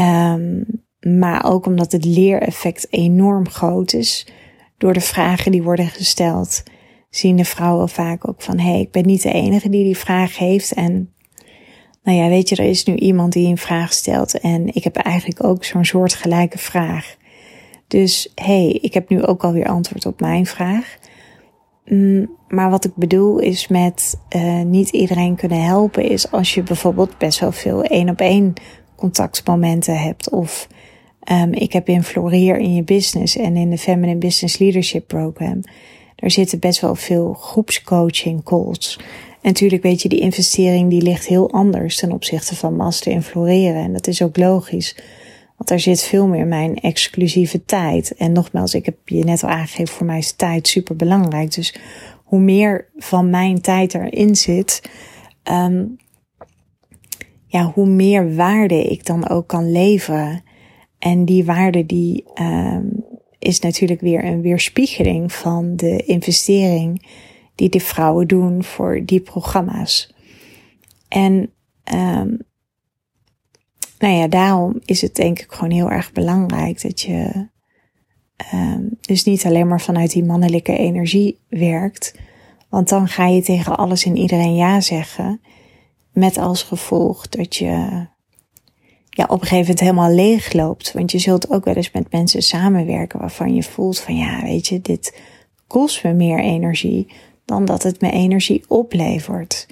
[0.00, 0.64] Um,
[1.00, 4.26] maar ook omdat het leereffect enorm groot is.
[4.78, 6.62] Door de vragen die worden gesteld,
[7.10, 9.96] zien de vrouwen vaak ook van: hé, hey, ik ben niet de enige die die
[9.96, 10.72] vraag heeft.
[10.72, 11.12] En
[12.02, 14.40] nou ja, weet je, er is nu iemand die een vraag stelt.
[14.40, 17.16] En ik heb eigenlijk ook zo'n soortgelijke vraag.
[17.86, 20.98] Dus hé, hey, ik heb nu ook alweer antwoord op mijn vraag.
[21.84, 26.62] Mm, maar wat ik bedoel is met uh, niet iedereen kunnen helpen, is als je
[26.62, 28.52] bijvoorbeeld best wel veel één op één
[28.96, 30.30] contactmomenten hebt.
[30.30, 30.68] Of
[31.32, 35.60] Um, ik heb in Floreer in je business en in de Feminine Business Leadership Program.
[36.20, 38.98] Daar zitten best wel veel groepscoaching calls.
[39.30, 43.22] En natuurlijk weet je, die investering die ligt heel anders ten opzichte van master in
[43.22, 43.82] floreren.
[43.82, 44.96] En dat is ook logisch.
[45.56, 48.14] Want daar zit veel meer mijn exclusieve tijd.
[48.14, 51.54] En nogmaals, ik heb je net al aangegeven, voor mij is tijd super belangrijk.
[51.54, 51.74] Dus
[52.24, 54.90] hoe meer van mijn tijd erin zit,
[55.50, 55.96] um,
[57.46, 60.42] ja, hoe meer waarde ik dan ook kan leveren.
[60.98, 63.04] En die waarde die um,
[63.40, 67.06] is natuurlijk weer een weerspiegeling van de investering
[67.54, 70.14] die de vrouwen doen voor die programma's.
[71.08, 71.32] En
[71.92, 72.38] um,
[73.98, 77.48] nou ja, daarom is het denk ik gewoon heel erg belangrijk dat je
[78.54, 82.14] um, dus niet alleen maar vanuit die mannelijke energie werkt.
[82.68, 85.40] Want dan ga je tegen alles en iedereen ja zeggen.
[86.12, 88.06] Met als gevolg dat je
[89.10, 90.92] ja, op een gegeven moment helemaal leeg loopt.
[90.92, 94.66] Want je zult ook wel eens met mensen samenwerken waarvan je voelt van ja, weet
[94.66, 95.18] je, dit
[95.66, 97.12] kost me meer energie
[97.44, 99.66] dan dat het me energie oplevert.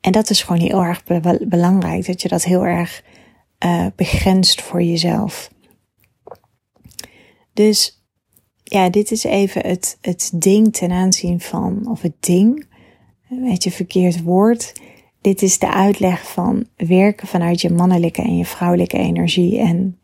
[0.00, 1.04] En dat is gewoon heel erg
[1.48, 3.04] belangrijk, dat je dat heel erg
[3.64, 5.50] uh, begrenst voor jezelf.
[7.52, 8.04] Dus
[8.62, 12.66] ja, dit is even het, het ding ten aanzien van, of het ding,
[13.28, 14.72] weet je, verkeerd woord
[15.20, 19.58] dit is de uitleg van werken vanuit je mannelijke en je vrouwelijke energie.
[19.58, 19.98] En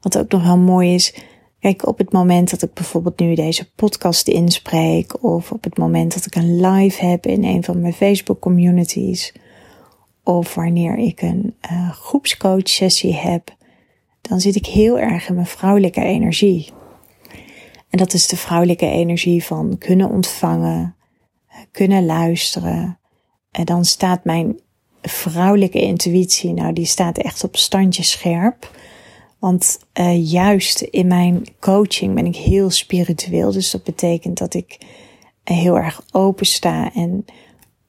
[0.00, 1.14] wat ook nog wel mooi is,
[1.60, 6.14] kijk, op het moment dat ik bijvoorbeeld nu deze podcast inspreek, of op het moment
[6.14, 9.34] dat ik een live heb in een van mijn Facebook communities,
[10.24, 13.56] of wanneer ik een uh, groepscoach sessie heb,
[14.20, 16.70] dan zit ik heel erg in mijn vrouwelijke energie.
[17.90, 20.96] En dat is de vrouwelijke energie van kunnen ontvangen,
[21.70, 22.98] kunnen luisteren,
[23.56, 24.60] en dan staat mijn
[25.02, 28.70] vrouwelijke intuïtie, nou die staat echt op standje scherp.
[29.38, 33.52] Want uh, juist in mijn coaching ben ik heel spiritueel.
[33.52, 34.78] Dus dat betekent dat ik
[35.44, 36.94] heel erg open sta.
[36.94, 37.24] En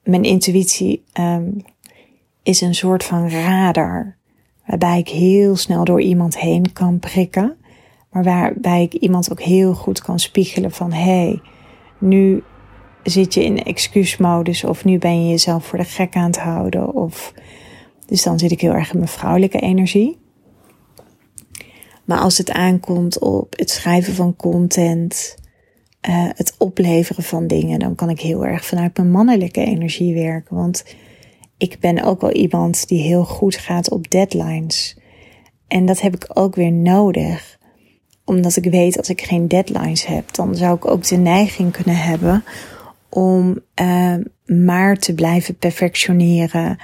[0.03, 1.61] mijn intuïtie um,
[2.43, 4.15] is een soort van radar.
[4.65, 7.57] Waarbij ik heel snel door iemand heen kan prikken.
[8.11, 11.41] Maar waarbij ik iemand ook heel goed kan spiegelen van hé, hey,
[11.97, 12.43] nu
[13.09, 16.93] zit je in excuusmodus of nu ben je jezelf voor de gek aan het houden.
[16.93, 17.33] Of,
[18.05, 20.17] dus dan zit ik heel erg in mijn vrouwelijke energie.
[22.05, 25.35] Maar als het aankomt op het schrijven van content,
[26.09, 30.55] uh, het opleveren van dingen, dan kan ik heel erg vanuit mijn mannelijke energie werken.
[30.55, 30.85] Want
[31.57, 34.97] ik ben ook wel iemand die heel goed gaat op deadlines.
[35.67, 37.59] En dat heb ik ook weer nodig.
[38.25, 41.97] Omdat ik weet als ik geen deadlines heb, dan zou ik ook de neiging kunnen
[41.97, 42.43] hebben
[43.09, 46.77] om uh, maar te blijven perfectioneren.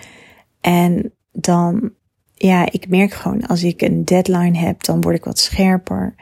[0.61, 1.91] En dan,
[2.33, 6.15] ja, ik merk gewoon als ik een deadline heb, dan word ik wat scherper.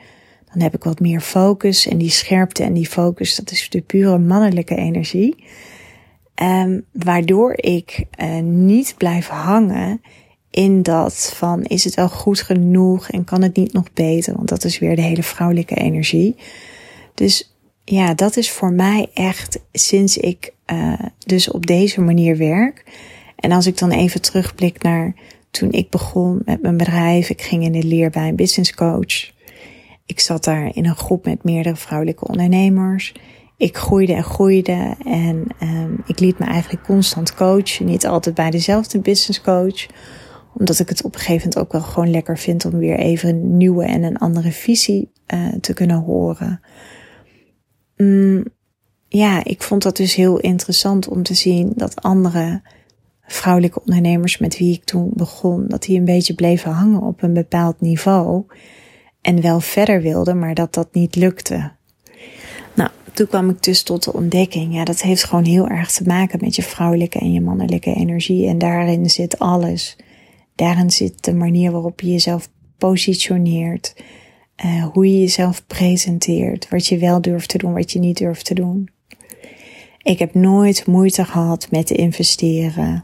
[0.54, 1.88] Dan heb ik wat meer focus.
[1.88, 5.44] En die scherpte en die focus, dat is de pure mannelijke energie.
[6.42, 10.02] Um, waardoor ik uh, niet blijf hangen
[10.50, 14.36] in dat van is het wel goed genoeg en kan het niet nog beter?
[14.36, 16.36] Want dat is weer de hele vrouwelijke energie.
[17.14, 17.51] Dus
[17.92, 20.94] ja, dat is voor mij echt sinds ik uh,
[21.26, 22.84] dus op deze manier werk.
[23.36, 25.14] En als ik dan even terugblik naar
[25.50, 29.32] toen ik begon met mijn bedrijf, ik ging in de leer bij een business coach.
[30.06, 33.14] Ik zat daar in een groep met meerdere vrouwelijke ondernemers.
[33.58, 37.86] Ik groeide en groeide en um, ik liet me eigenlijk constant coachen.
[37.86, 39.86] Niet altijd bij dezelfde business coach,
[40.54, 43.30] omdat ik het op een gegeven moment ook wel gewoon lekker vind om weer even
[43.30, 46.62] een nieuwe en een andere visie uh, te kunnen horen.
[48.02, 48.44] Mm,
[49.08, 52.62] ja, ik vond dat dus heel interessant om te zien dat andere
[53.22, 57.34] vrouwelijke ondernemers met wie ik toen begon, dat die een beetje bleven hangen op een
[57.34, 58.46] bepaald niveau
[59.22, 61.72] en wel verder wilden, maar dat dat niet lukte.
[62.76, 66.04] Nou, toen kwam ik dus tot de ontdekking, ja, dat heeft gewoon heel erg te
[66.04, 69.98] maken met je vrouwelijke en je mannelijke energie en daarin zit alles.
[70.56, 73.96] Daarin zit de manier waarop je jezelf positioneert,
[74.66, 78.46] uh, hoe je jezelf presenteert, wat je wel durft te doen, wat je niet durft
[78.46, 78.90] te doen.
[80.02, 83.04] Ik heb nooit moeite gehad met investeren.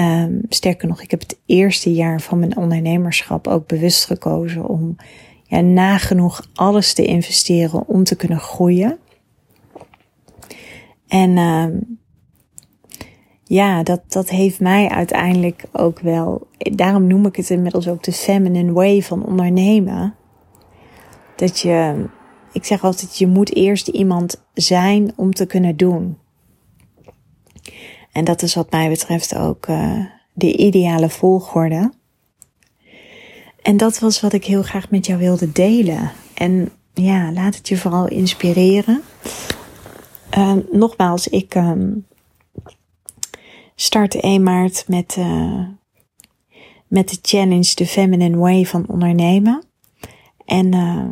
[0.00, 4.96] Um, sterker nog, ik heb het eerste jaar van mijn ondernemerschap ook bewust gekozen om
[5.44, 8.98] ja, nagenoeg alles te investeren om te kunnen groeien.
[11.08, 11.98] En um,
[13.44, 16.46] ja, dat, dat heeft mij uiteindelijk ook wel.
[16.58, 20.14] Daarom noem ik het inmiddels ook de feminine way van ondernemen.
[21.36, 22.04] Dat je,
[22.52, 26.18] ik zeg altijd, je moet eerst iemand zijn om te kunnen doen.
[28.12, 31.92] En dat is wat mij betreft ook uh, de ideale volgorde.
[33.62, 36.12] En dat was wat ik heel graag met jou wilde delen.
[36.34, 39.02] En ja, laat het je vooral inspireren.
[40.38, 42.06] Uh, nogmaals, ik um,
[43.74, 45.68] start 1 maart met, uh,
[46.86, 49.64] met de challenge The Feminine Way van ondernemen.
[50.44, 51.04] En uh,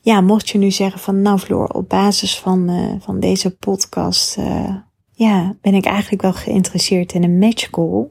[0.00, 4.36] ja, mocht je nu zeggen van nou Floor, op basis van, uh, van deze podcast,
[4.38, 4.74] uh,
[5.12, 8.06] ja, ben ik eigenlijk wel geïnteresseerd in een match call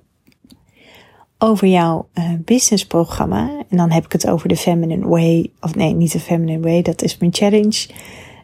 [1.38, 2.08] over jouw
[2.40, 3.64] businessprogramma.
[3.70, 6.82] En dan heb ik het over de Feminine Way, of nee, niet de Feminine Way,
[6.82, 7.88] dat is mijn challenge.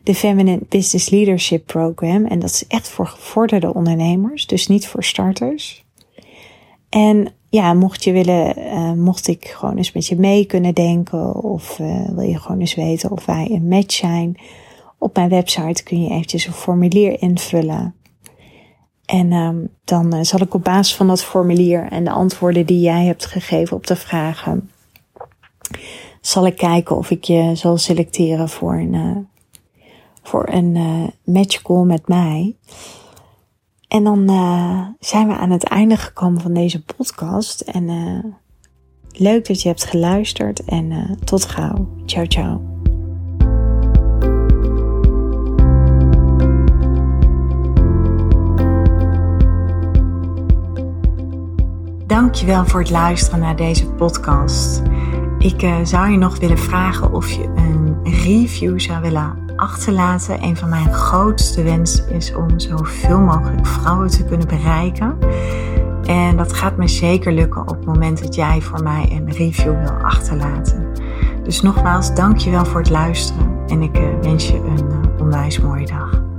[0.03, 2.25] De Feminine Business Leadership Program.
[2.25, 5.85] En dat is echt voor gevorderde ondernemers, dus niet voor starters.
[6.89, 11.35] En ja, mocht je willen, uh, mocht ik gewoon eens met je mee kunnen denken
[11.43, 14.39] of uh, wil je gewoon eens weten of wij een match zijn.
[14.97, 17.95] Op mijn website kun je eventjes een formulier invullen.
[19.05, 22.79] En um, dan uh, zal ik op basis van dat formulier en de antwoorden die
[22.79, 24.69] jij hebt gegeven op de vragen,
[26.21, 29.27] zal ik kijken of ik je zal selecteren voor een,
[30.23, 30.77] voor een
[31.23, 32.55] match call met mij.
[33.91, 37.61] En dan uh, zijn we aan het einde gekomen van deze podcast.
[37.61, 38.23] En uh,
[39.11, 40.63] leuk dat je hebt geluisterd.
[40.63, 41.87] En uh, tot gauw.
[42.05, 42.61] Ciao, ciao.
[52.07, 54.81] Dankjewel voor het luisteren naar deze podcast.
[55.37, 60.43] Ik zou je nog willen vragen of je een review zou willen achterlaten.
[60.43, 65.17] Een van mijn grootste wensen is om zoveel mogelijk vrouwen te kunnen bereiken.
[66.03, 69.79] En dat gaat me zeker lukken op het moment dat jij voor mij een review
[69.79, 70.87] wil achterlaten.
[71.43, 75.85] Dus nogmaals, dankjewel voor het luisteren en ik eh, wens je een eh, onwijs mooie
[75.85, 76.30] dag.